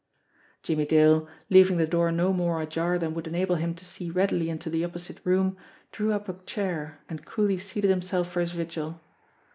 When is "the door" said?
1.77-2.11